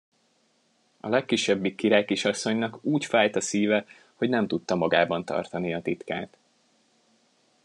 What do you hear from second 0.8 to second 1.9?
A legkisebbik